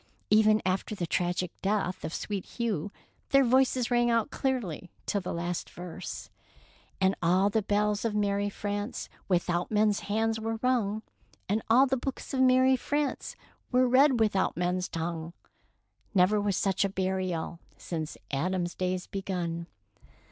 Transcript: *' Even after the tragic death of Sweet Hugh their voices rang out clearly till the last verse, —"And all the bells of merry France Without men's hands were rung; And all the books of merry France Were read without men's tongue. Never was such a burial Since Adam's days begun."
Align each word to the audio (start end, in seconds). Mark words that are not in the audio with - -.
*' 0.15 0.29
Even 0.31 0.63
after 0.65 0.95
the 0.95 1.05
tragic 1.05 1.51
death 1.61 2.03
of 2.03 2.11
Sweet 2.11 2.43
Hugh 2.47 2.91
their 3.29 3.43
voices 3.43 3.91
rang 3.91 4.09
out 4.09 4.31
clearly 4.31 4.89
till 5.05 5.21
the 5.21 5.31
last 5.31 5.69
verse, 5.69 6.31
—"And 6.99 7.13
all 7.21 7.51
the 7.51 7.61
bells 7.61 8.03
of 8.03 8.15
merry 8.15 8.49
France 8.49 9.09
Without 9.27 9.69
men's 9.69 9.99
hands 9.99 10.39
were 10.39 10.57
rung; 10.63 11.03
And 11.47 11.61
all 11.69 11.85
the 11.85 11.97
books 11.97 12.33
of 12.33 12.39
merry 12.41 12.75
France 12.75 13.35
Were 13.71 13.87
read 13.87 14.19
without 14.19 14.57
men's 14.57 14.89
tongue. 14.89 15.33
Never 16.15 16.41
was 16.41 16.57
such 16.57 16.83
a 16.83 16.89
burial 16.89 17.59
Since 17.77 18.17
Adam's 18.31 18.73
days 18.73 19.05
begun." 19.05 19.67